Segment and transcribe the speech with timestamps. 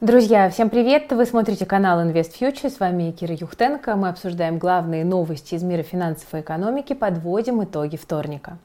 [0.00, 1.10] Друзья, всем привет!
[1.10, 3.96] Вы смотрите канал Invest Future, с вами Кира Юхтенко.
[3.96, 8.58] Мы обсуждаем главные новости из мира финансов и экономики, подводим итоги вторника.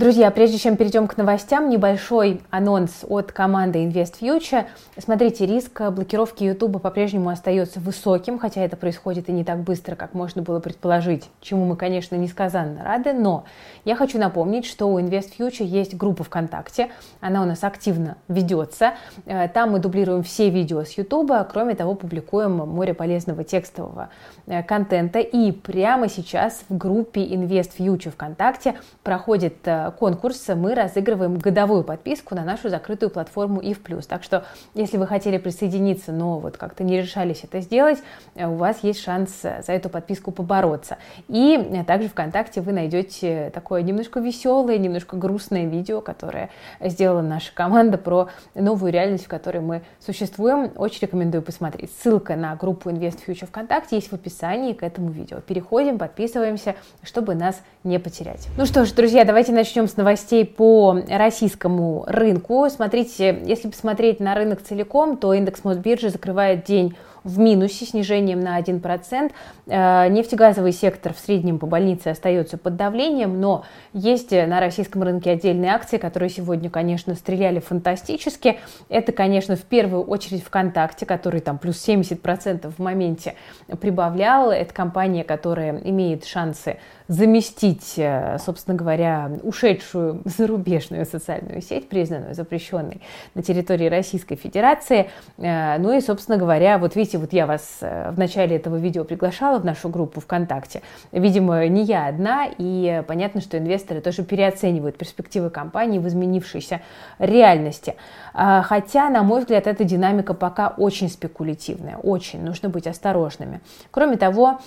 [0.00, 4.64] Друзья, прежде чем перейдем к новостям, небольшой анонс от команды Invest Future.
[4.96, 10.14] Смотрите, риск блокировки YouTube по-прежнему остается высоким, хотя это происходит и не так быстро, как
[10.14, 13.44] можно было предположить, чему мы, конечно, несказанно рады, но
[13.84, 16.88] я хочу напомнить, что у Invest Future есть группа ВКонтакте,
[17.20, 18.94] она у нас активно ведется,
[19.26, 24.08] э, там мы дублируем все видео с YouTube, кроме того, публикуем море полезного текстового
[24.46, 31.38] э, контента, и прямо сейчас в группе Invest Future ВКонтакте проходит э, конкурс мы разыгрываем
[31.38, 34.06] годовую подписку на нашу закрытую платформу IF+.
[34.06, 34.44] Так что,
[34.74, 37.98] если вы хотели присоединиться, но вот как-то не решались это сделать,
[38.34, 40.98] э, у вас есть шанс э, за эту подписку побороться.
[41.28, 47.52] И э, также ВКонтакте вы найдете такое немножко веселое, немножко грустное видео, которое сделала наша
[47.54, 50.72] команда про новую реальность, в которой мы существуем.
[50.76, 51.90] Очень рекомендую посмотреть.
[52.02, 55.40] Ссылка на группу Invest Future ВКонтакте есть в описании к этому видео.
[55.40, 58.48] Переходим, подписываемся, чтобы нас не потерять.
[58.56, 62.66] Ну что ж, друзья, давайте начнем начнем с новостей по российскому рынку.
[62.68, 68.58] Смотрите, если посмотреть на рынок целиком, то индекс Мосбиржи закрывает день в минусе снижением на
[68.60, 69.32] 1%.
[69.66, 75.30] Э, нефтегазовый сектор в среднем по больнице остается под давлением, но есть на российском рынке
[75.30, 78.58] отдельные акции, которые сегодня, конечно, стреляли фантастически.
[78.88, 83.34] Это, конечно, в первую очередь ВКонтакте, который там плюс 70% в моменте
[83.80, 84.50] прибавлял.
[84.50, 86.78] Это компания, которая имеет шансы
[87.10, 93.00] заместить, э, собственно говоря, ушедшую зарубежную социальную сеть, признанную запрещенной
[93.34, 95.10] на территории Российской Федерации.
[95.36, 99.04] Э, ну и, собственно говоря, вот видите, вот я вас э, в начале этого видео
[99.04, 100.82] приглашала в нашу группу ВКонтакте.
[101.12, 106.80] Видимо, не я одна, и понятно, что инвесторы тоже переоценивают перспективы компании в изменившейся
[107.18, 107.96] реальности.
[108.34, 113.60] А, хотя, на мой взгляд, эта динамика пока очень спекулятивная, очень, нужно быть осторожными.
[113.90, 114.60] Кроме того,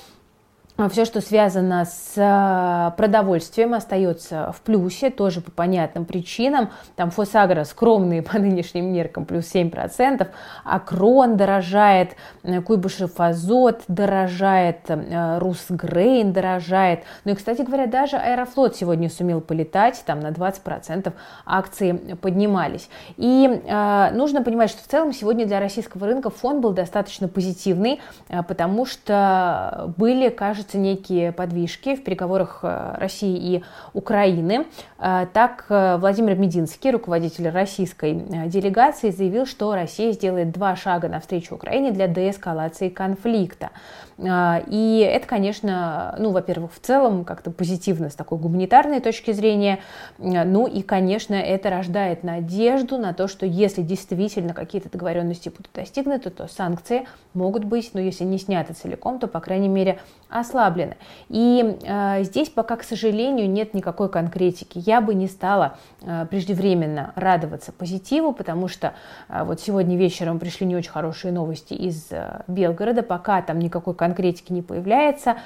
[0.90, 6.72] все, что связано с а, продовольствием, остается в плюсе, тоже по понятным причинам.
[6.96, 10.28] Там Фосагра скромные по нынешним меркам, плюс 7%,
[10.64, 17.04] Акрон дорожает, э, Куйбышев Азот дорожает, э, Русгрейн дорожает.
[17.24, 21.14] Ну и, кстати говоря, даже Аэрофлот сегодня сумел полетать, там на 20%
[21.46, 22.90] акции поднимались.
[23.18, 28.02] И э, нужно понимать, что в целом сегодня для российского рынка фон был достаточно позитивный,
[28.30, 33.64] э, потому что были, кажется, кажется, некие подвижки в переговорах э, России и
[33.94, 34.66] Украины.
[34.98, 38.14] Э, так э, Владимир Мединский, руководитель российской
[38.48, 43.72] делегации, заявил, что Россия сделает два шага навстречу Украине для деэскалации конфликта.
[44.18, 49.80] И это, конечно, ну, во-первых, в целом как-то позитивно с такой гуманитарной точки зрения.
[50.18, 56.30] Ну и, конечно, это рождает надежду на то, что если действительно какие-то договоренности будут достигнуты,
[56.30, 60.98] то санкции могут быть, но если не сняты целиком, то, по крайней мере, ослаблены.
[61.30, 64.82] И э, здесь пока, к сожалению, нет никакой конкретики.
[64.86, 68.94] Я бы не стала э, преждевременно радоваться позитиву, потому что
[69.30, 73.94] э, вот сегодня вечером пришли не очень хорошие новости из э, Белгорода, пока там никакой
[74.04, 75.38] конкретики не появляется.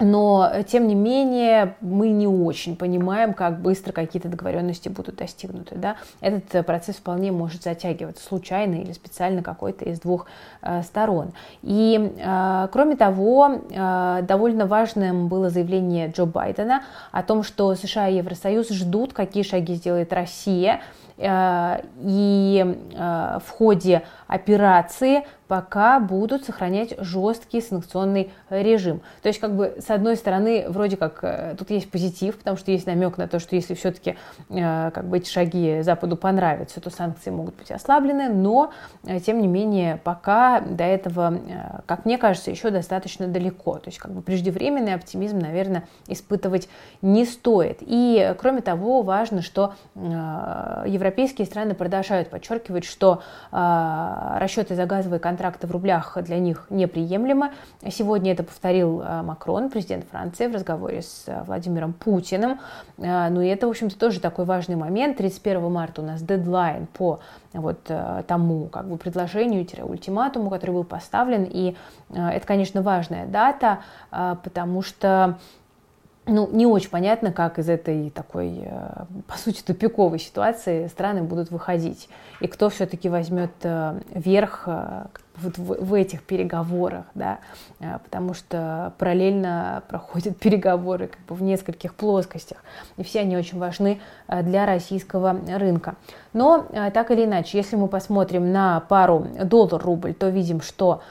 [0.00, 5.74] Но, тем не менее, мы не очень понимаем, как быстро какие-то договоренности будут достигнуты.
[5.76, 5.96] Да?
[6.22, 10.26] Этот э, процесс вполне может затягиваться случайно или специально какой-то из двух
[10.62, 11.32] э, сторон.
[11.62, 13.60] И, э, кроме того,
[14.22, 16.82] довольно важным было заявление Джо Байдена
[17.12, 20.80] о том, что США и Евросоюз ждут, какие шаги сделает Россия,
[21.18, 29.00] и в ходе операции пока будут сохранять жесткий санкционный режим.
[29.20, 32.70] То есть, как бы, с одной стороны, вроде как э, тут есть позитив, потому что
[32.70, 34.16] есть намек на то, что если все-таки
[34.48, 38.70] э, как бы эти шаги Западу понравятся, то санкции могут быть ослаблены, но,
[39.04, 41.40] э, тем не менее, пока до этого,
[41.86, 43.78] как мне кажется, еще достаточно далеко.
[43.78, 46.68] То есть, как бы, преждевременный оптимизм, наверное, испытывать
[47.02, 47.78] не стоит.
[47.80, 55.66] И, кроме того, важно, что европейские страны продолжают подчеркивать, что расчеты за газовые контракты контракты
[55.66, 57.52] в рублях для них неприемлемо.
[57.90, 62.60] Сегодня это повторил э, Макрон, президент Франции, в разговоре с э, Владимиром Путиным.
[62.98, 65.16] Э, ну и это, в общем-то, тоже такой важный момент.
[65.16, 67.20] 31 марта у нас дедлайн по
[67.54, 67.90] вот
[68.28, 71.48] тому как бы предложению-ультиматуму, который был поставлен.
[71.50, 71.74] И
[72.14, 75.38] это, конечно, важная дата, потому что
[76.26, 78.68] ну, не очень понятно, как из этой такой,
[79.26, 82.08] по сути, тупиковой ситуации страны будут выходить.
[82.40, 83.50] И кто все-таки возьмет
[84.14, 84.68] верх,
[85.36, 87.38] вот в, в этих переговорах, да,
[87.80, 92.58] а, потому что параллельно проходят переговоры как бы в нескольких плоскостях,
[92.96, 95.96] и все они очень важны а, для российского рынка.
[96.32, 101.02] Но а, так или иначе, если мы посмотрим на пару доллар-рубль, то видим, что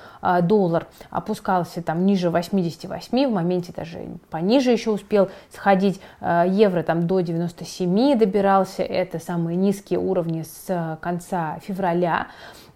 [0.41, 7.21] доллар опускался там ниже 88, в моменте даже пониже еще успел сходить, евро там до
[7.21, 12.27] 97 добирался, это самые низкие уровни с конца февраля.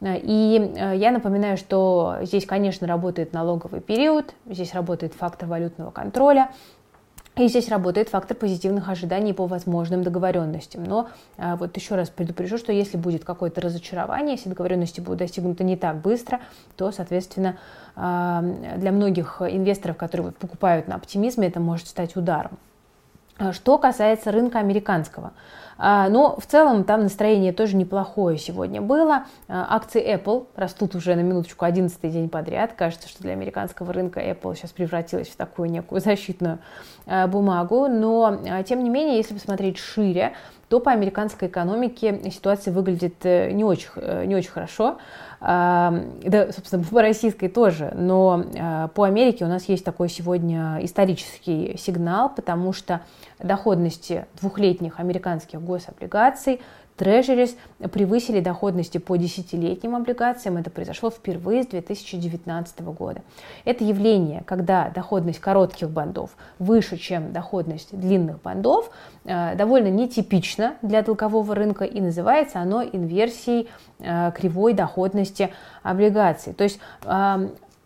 [0.05, 6.49] И э, я напоминаю, что здесь, конечно, работает налоговый период, здесь работает фактор валютного контроля,
[7.35, 10.83] и здесь работает фактор позитивных ожиданий по возможным договоренностям.
[10.83, 15.63] Но а, вот еще раз предупрежу, что если будет какое-то разочарование, если договоренности будут достигнуты
[15.63, 16.41] не так быстро,
[16.75, 17.57] то, соответственно,
[17.95, 22.59] для многих инвесторов, которые покупают на оптимизме, это может стать ударом.
[23.37, 25.33] А что касается рынка американского,
[25.77, 29.25] а, но в целом там настроение тоже неплохое сегодня было.
[29.47, 32.73] А, акции Apple растут уже на минуточку 11 день подряд.
[32.73, 36.59] Кажется, что для американского рынка Apple сейчас превратилась в такую некую защитную
[37.27, 37.87] бумагу.
[37.87, 40.33] Но, тем не менее, если посмотреть шире,
[40.73, 44.97] то по американской экономике ситуация выглядит э, не очень, э, не очень хорошо.
[45.45, 51.75] Да, собственно, по российской тоже, но э, по Америке у нас есть такой сегодня исторический
[51.77, 53.01] сигнал, потому что
[53.43, 56.61] доходности двухлетних американских гособлигаций
[56.97, 57.55] Treasuries
[57.91, 60.57] превысили доходности по десятилетним облигациям.
[60.57, 63.21] Это произошло впервые с 2019 года.
[63.65, 68.91] Это явление, когда доходность коротких бандов выше, чем доходность длинных бандов,
[69.25, 73.69] э, довольно нетипично для долгового рынка и называется оно инверсией
[73.99, 75.49] э, кривой доходности
[75.81, 76.53] облигаций.
[76.53, 76.79] То есть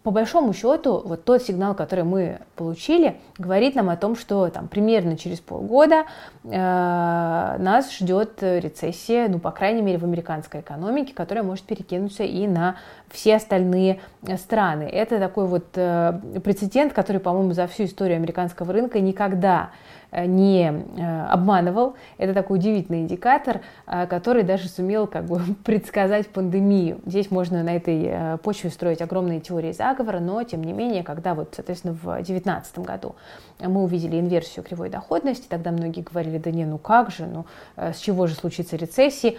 [0.07, 4.69] по большому счету, вот тот сигнал, который мы получили, говорит нам о том, что там,
[4.69, 6.05] примерно через полгода
[6.45, 12.47] э, нас ждет рецессия, ну, по крайней мере, в американской экономике, которая может перекинуться и
[12.47, 12.77] на
[13.09, 13.99] все остальные
[14.37, 14.83] страны.
[14.83, 19.71] Это такой вот э, прецедент, который, по-моему, за всю историю американского рынка никогда
[20.11, 21.95] не э, обманывал.
[22.17, 26.99] Это такой удивительный индикатор, э, который даже сумел как бы предсказать пандемию.
[27.05, 31.53] Здесь можно на этой почве строить огромные теории заговора, но тем не менее, когда вот,
[31.55, 33.15] соответственно, в 2019 году
[33.59, 37.45] мы увидели инверсию кривой доходности, тогда многие говорили, да не, ну как же, ну
[37.75, 39.35] с чего же случится рецессия,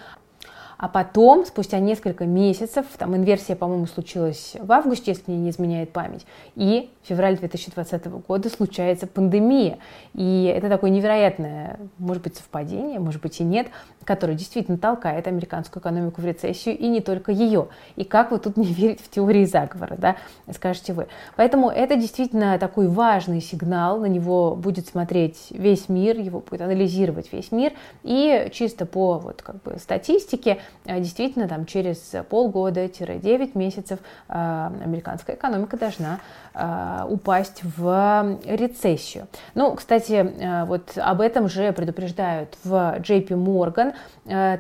[0.79, 5.93] а потом, спустя несколько месяцев, там инверсия, по-моему, случилась в августе, если мне не изменяет
[5.93, 9.79] память, и в феврале 2020 года случается пандемия.
[10.15, 13.67] И это такое невероятное, может быть, совпадение, может быть и нет,
[14.05, 17.69] которое действительно толкает американскую экономику в рецессию, и не только ее.
[17.97, 20.17] И как вы тут не верить в теории заговора, да,
[20.55, 21.09] скажете вы.
[21.35, 27.33] Поэтому это действительно такой важный сигнал, на него будет смотреть весь мир, его будет анализировать
[27.33, 27.73] весь мир,
[28.05, 33.99] и чисто по вот как бы статистике действительно там через полгода-9 месяцев
[34.29, 36.21] а, американская экономика должна
[36.55, 39.29] а, упасть в рецессию.
[39.55, 43.95] Ну, кстати, вот об этом же предупреждают в JP Morgan.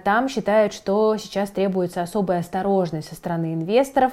[0.04, 4.12] Там считают, что сейчас требуется особая осторожность со стороны инвесторов,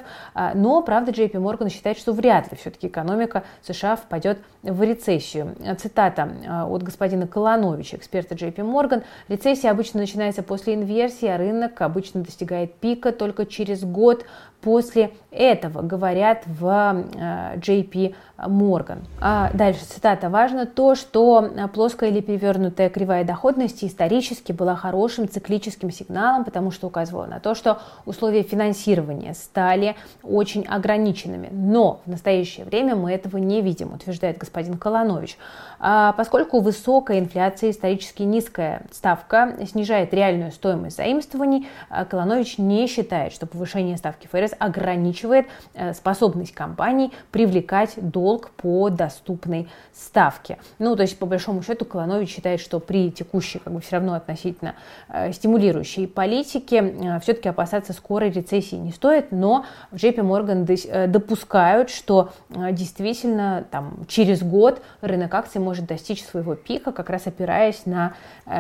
[0.54, 5.56] но, правда, JP Morgan считает, что вряд ли все-таки экономика США впадет в рецессию.
[5.78, 6.30] Цитата
[6.68, 9.04] от господина Колоновича, эксперта JP Morgan.
[9.28, 14.26] Рецессия обычно начинается после инверсии, а рынок обычно достигает пика только через год
[14.66, 19.00] после этого, говорят в э, JP Morgan.
[19.22, 20.30] А дальше цитата.
[20.30, 26.88] Важно то, что плоская или перевернутая кривая доходности исторически была хорошим циклическим сигналом, потому что
[26.88, 31.50] указывала на то, что условия финансирования стали очень ограниченными.
[31.52, 35.38] Но в настоящее время мы этого не видим, утверждает господин Колонович.
[35.80, 43.34] А поскольку высокая инфляция, исторически низкая ставка снижает реальную стоимость заимствований, а Колонович не считает,
[43.34, 50.58] что повышение ставки ФРС ограничивает э, способность компаний привлекать долг по доступной ставке.
[50.80, 54.14] Ну, то есть, по большому счету, Колонович считает, что при текущей, как бы, все равно
[54.14, 54.76] относительно
[55.10, 61.90] э, стимулирующей политике э, все-таки опасаться скорой рецессии не стоит, но в JP Morgan допускают,
[61.90, 68.14] что действительно там, через год рынок акций может достичь своего пика, как раз опираясь на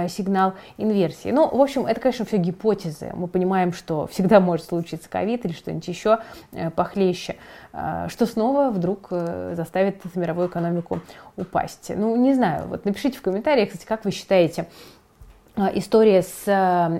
[0.07, 1.29] сигнал инверсии.
[1.29, 3.11] Ну, в общем, это, конечно, все гипотезы.
[3.15, 6.19] Мы понимаем, что всегда может случиться ковид или что-нибудь еще
[6.51, 7.35] э, похлеще,
[7.73, 11.01] э, что снова вдруг э, заставит мировую экономику
[11.37, 11.91] упасть.
[11.95, 14.67] Ну, не знаю, вот напишите в комментариях, кстати, как вы считаете,
[15.73, 16.51] история с э,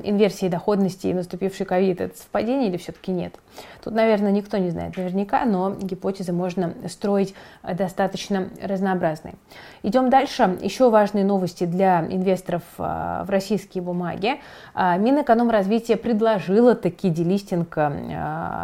[0.03, 3.35] инверсией доходности и наступивший ковид– это совпадение или все-таки нет?
[3.83, 9.35] Тут, наверное, никто не знает наверняка, но гипотезы можно строить э, достаточно разнообразные.
[9.83, 10.57] Идем дальше.
[10.61, 14.39] Еще важные новости для инвесторов э, в российские бумаги.
[14.75, 17.77] Минэкономразвитие предложило таки делистинг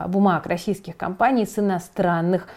[0.08, 2.48] бумаг российских компаний с иностранных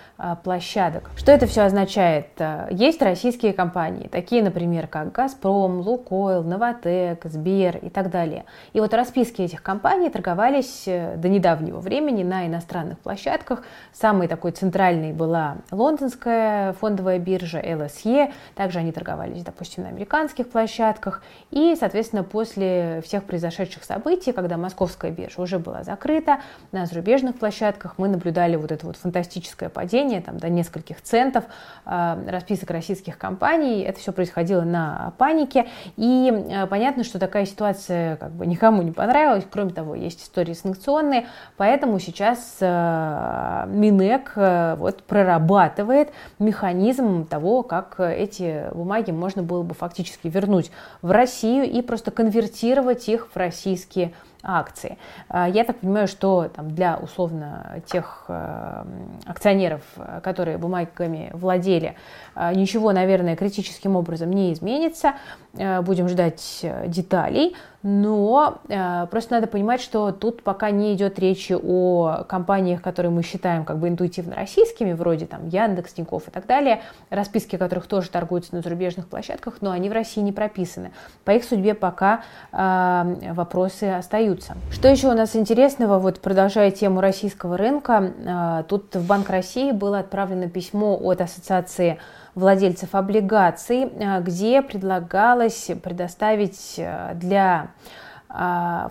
[0.43, 1.11] площадок.
[1.17, 2.29] Что это все означает?
[2.71, 8.45] Есть российские компании, такие, например, как «Газпром», «Лукойл», «Новотек», Сбер и так далее.
[8.73, 13.63] И вот расписки этих компаний торговались э, до недавнего времени на иностранных площадках.
[13.93, 18.33] Самой такой центральной была лондонская фондовая биржа LSE.
[18.55, 21.23] Также они торговались, допустим, на американских площадках.
[21.51, 26.39] И, соответственно, после всех произошедших событий, когда московская биржа уже была закрыта,
[26.73, 31.45] на зарубежных площадках мы наблюдали вот это вот фантастическое падение там, до нескольких центов
[31.87, 33.83] э, расписок российских компаний.
[33.83, 35.67] Это все происходило на панике.
[35.97, 39.45] И э, понятно, что что такая ситуация как бы никому не понравилась.
[39.49, 48.01] Кроме того, есть истории санкционные, поэтому сейчас э, Минэк э, вот прорабатывает механизм того, как
[48.01, 54.13] эти бумаги можно было бы фактически вернуть в Россию и просто конвертировать их в российские
[54.45, 54.99] акции.
[55.29, 58.85] А, я так понимаю, что там, для условно тех э,
[59.27, 59.83] акционеров,
[60.23, 61.97] которые бумагами владели,
[62.37, 65.15] э, ничего, наверное, критическим образом не изменится.
[65.57, 68.63] Э, будем ждать деталей но
[69.11, 73.79] просто надо понимать, что тут пока не идет речи о компаниях, которые мы считаем как
[73.79, 78.63] бы интуитивно российскими, вроде там Яндекс, Тинькофф и так далее, расписки которых тоже торгуются на
[78.63, 80.93] зарубежных площадках, но они в России не прописаны.
[81.27, 84.34] По их судьбе пока вопросы остаются.
[84.71, 89.73] Что еще у нас интересного, вот продолжая тему российского рынка, э, тут в Банк России
[89.73, 91.99] было отправлено письмо от Ассоциации
[92.35, 97.69] владельцев облигаций, э, где предлагалось предоставить э, для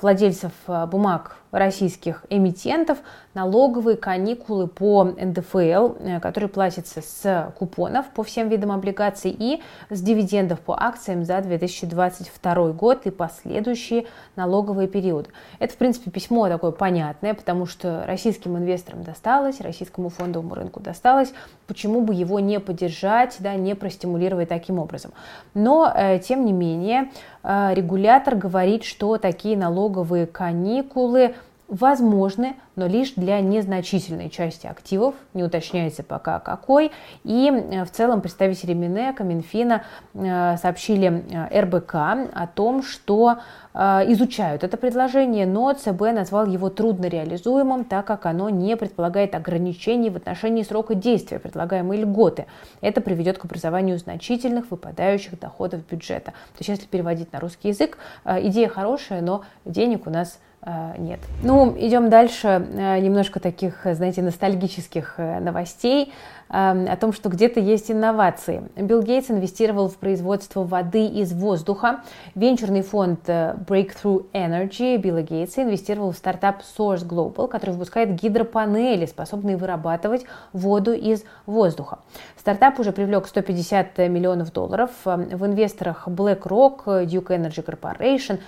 [0.01, 2.97] владельцев бумаг российских эмитентов
[3.33, 10.01] налоговые каникулы по НДФЛ, э, которые платятся с купонов по всем видам облигаций и с
[10.01, 15.29] дивидендов по акциям за 2022 год и последующие налоговые периоды.
[15.59, 21.33] Это, в принципе, письмо такое понятное, потому что российским инвесторам досталось, российскому фондовому рынку досталось,
[21.67, 25.11] почему бы его не поддержать, да, не простимулировать таким образом.
[25.53, 27.11] Но, э, тем не менее,
[27.43, 31.35] э, регулятор говорит, что такие налоговые каникулы
[31.67, 36.91] возможны, но лишь для незначительной части активов, не уточняется пока какой.
[37.23, 43.37] И э, в целом представители Минэка, Минфина э, сообщили э, РБК о том, что
[43.75, 50.11] изучают это предложение, но ЦБ назвал его трудно реализуемым, так как оно не предполагает ограничений
[50.11, 52.45] в отношении срока действия предлагаемой льготы.
[52.81, 56.33] Это приведет к образованию значительных выпадающих доходов бюджета.
[56.33, 60.52] То есть, если переводить на русский язык, идея хорошая, но денег у нас Э,
[60.97, 61.19] нет.
[61.41, 62.47] Ну, идем дальше.
[62.47, 66.13] Э, немножко таких, знаете, ностальгических э, новостей.
[66.49, 68.69] Эм, о том, что где-то есть инновации.
[68.75, 72.01] Билл Гейтс инвестировал в производство воды из воздуха.
[72.35, 79.07] Венчурный фонд э, Breakthrough Energy Билла Гейтса инвестировал в стартап Source Global, который выпускает гидропанели,
[79.07, 81.99] способные вырабатывать воду из воздуха.
[82.37, 84.91] Стартап уже привлек 150 миллионов долларов.
[85.05, 88.39] Эм, в инвесторах BlackRock, Duke Energy Corporation,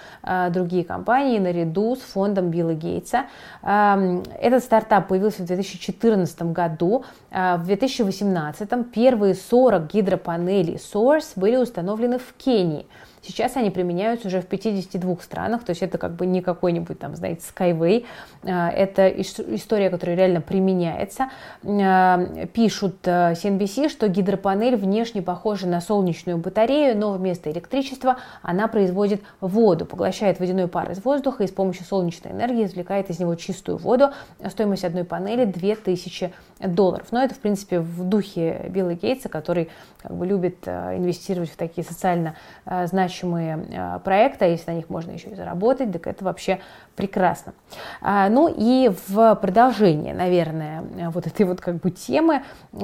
[0.51, 3.25] другие компании наряду с фондом Билла Гейтса.
[3.63, 7.03] Эм, этот стартап появился в 2014 году.
[7.31, 12.85] Э, в 2000 2018 первые 40 гидропанелей Source были установлены в Кении–
[13.25, 17.15] Сейчас они применяются уже в 52 странах, то есть это как бы не какой-нибудь там,
[17.15, 18.05] знаете, Skyway,
[18.43, 21.29] а, это история, которая реально применяется.
[21.63, 28.67] А, пишут CNBC, э, что гидропанель внешне похожа на солнечную батарею, но вместо электричества она
[28.67, 33.35] производит воду, поглощает водяной пар из воздуха и с помощью солнечной энергии извлекает из него
[33.35, 34.11] чистую воду.
[34.47, 37.07] Стоимость одной панели 2000 долларов.
[37.11, 41.55] Но это, в принципе, в духе Билла Гейтса, который как бы любит э, инвестировать в
[41.55, 45.91] такие социально э, значимые значимые э, проекты, а если на них можно еще и заработать,
[45.91, 46.59] так это вообще
[46.95, 47.53] прекрасно.
[48.01, 52.43] А, ну и в продолжение, наверное, вот этой вот как бы темы,
[52.73, 52.77] э,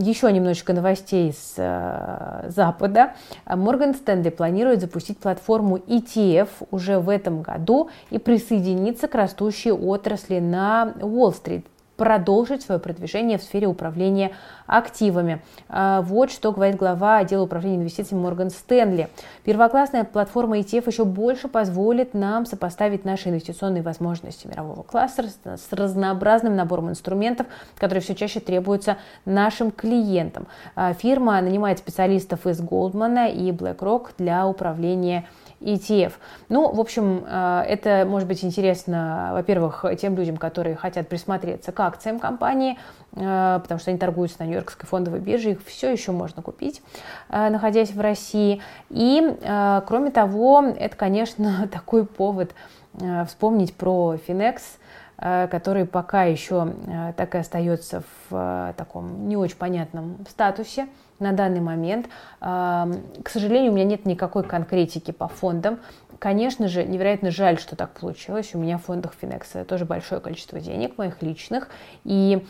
[0.00, 3.12] еще немножечко новостей с э, Запада.
[3.46, 10.40] Морган Стэнли планирует запустить платформу ETF уже в этом году и присоединиться к растущей отрасли
[10.40, 11.66] на Уолл-стрит
[11.98, 14.30] продолжить свое продвижение в сфере управления
[14.66, 15.42] активами.
[15.68, 19.10] А, вот что говорит глава отдела управления инвестициями Морган Стэнли.
[19.44, 26.54] Первоклассная платформа ETF еще больше позволит нам сопоставить наши инвестиционные возможности мирового класса с разнообразным
[26.54, 30.46] набором инструментов, которые все чаще требуются нашим клиентам.
[30.76, 35.26] А, фирма нанимает специалистов из Goldman и BlackRock для управления
[35.60, 36.12] ETF.
[36.48, 41.80] Ну, в общем, э, это может быть интересно, во-первых, тем людям, которые хотят присмотреться к
[41.80, 42.78] акциям компании,
[43.12, 46.82] э, потому что они торгуются на Нью-Йоркской фондовой бирже, их все еще можно купить,
[47.28, 48.62] э, находясь в России.
[48.90, 49.36] И,
[49.86, 52.52] кроме того, это, конечно, такой повод
[53.26, 54.60] вспомнить про Finex,
[55.16, 56.74] который пока еще
[57.16, 60.88] так и остается в таком не очень понятном статусе
[61.18, 62.08] на данный момент.
[62.40, 65.80] К сожалению, у меня нет никакой конкретики по фондам.
[66.18, 68.54] Конечно же, невероятно жаль, что так получилось.
[68.54, 71.68] У меня в фондах Финекса тоже большое количество денег моих личных.
[72.04, 72.44] И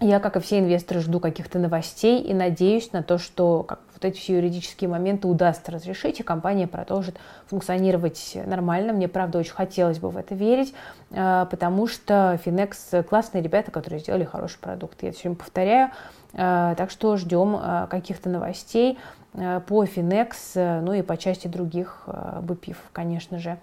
[0.00, 4.04] я, как и все инвесторы, жду каких-то новостей и надеюсь на то, что как, вот
[4.04, 8.92] эти все юридические моменты удастся разрешить, и компания продолжит функционировать нормально.
[8.92, 10.74] Мне, правда, очень хотелось бы в это верить,
[11.12, 15.02] а, потому что Finex классные ребята, которые сделали хороший продукт.
[15.02, 15.90] Я все время повторяю.
[16.34, 18.98] А, так что ждем а, каких-то новостей
[19.32, 22.06] по Finex, ну и по части других
[22.42, 23.58] БПИФ, конечно же,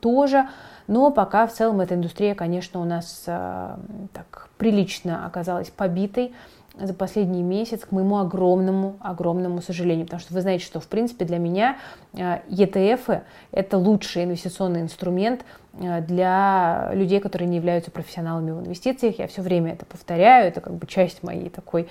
[0.00, 0.48] тоже.
[0.86, 6.32] Но пока в целом эта индустрия, конечно, у нас так прилично оказалась побитой
[6.78, 10.06] за последний месяц, к моему огромному, огромному сожалению.
[10.06, 11.76] Потому что вы знаете, что, в принципе, для меня
[12.12, 19.18] ETF– это лучший инвестиционный инструмент Э, для людей, которые не являются профессионалами в инвестициях.
[19.18, 21.88] Я все время это повторяю, это как бы часть моей такой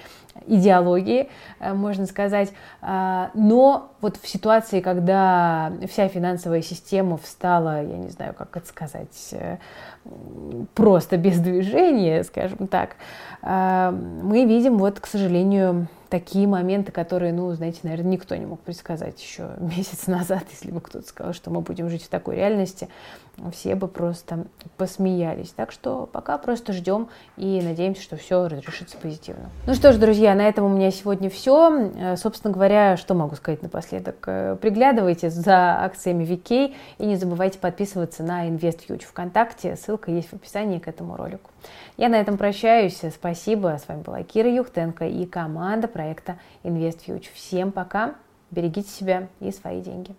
[0.47, 2.51] идеологии, э, можно сказать.
[2.81, 8.67] А, но вот в ситуации, когда вся финансовая система встала, я не знаю, как это
[8.67, 9.57] сказать, э,
[10.75, 12.95] просто без движения, скажем так,
[13.41, 19.21] мы видим вот, к сожалению, такие моменты, которые, ну, знаете, наверное, никто не мог предсказать
[19.21, 22.89] еще месяц назад, если бы кто-то сказал, что мы будем жить в такой реальности,
[23.53, 24.45] все бы просто
[24.77, 25.51] посмеялись.
[25.51, 29.49] Так что пока просто ждем и надеемся, что все разрешится позитивно.
[29.65, 31.91] Ну что ж, друзья, на этом у меня сегодня все.
[31.95, 34.17] Э, собственно говоря, что могу сказать напоследок?
[34.27, 39.75] Э, приглядывайте за акциями VK и не забывайте подписываться на InvestFuture ВКонтакте.
[39.75, 41.51] Ссылка есть в описании к этому ролику.
[41.97, 43.01] Я на этом прощаюсь.
[43.13, 43.77] Спасибо.
[43.77, 47.29] С вами была Кира Юхтенко и команда проекта InvestFuture.
[47.33, 48.15] Всем пока.
[48.51, 50.15] Берегите себя и свои деньги.